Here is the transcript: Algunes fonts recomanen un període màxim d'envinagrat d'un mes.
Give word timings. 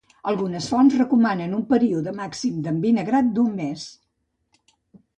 Algunes 0.29 0.69
fonts 0.71 0.95
recomanen 1.01 1.53
un 1.59 1.61
període 1.75 2.15
màxim 2.23 2.59
d'envinagrat 2.65 3.33
d'un 3.39 3.57
mes. 3.63 3.89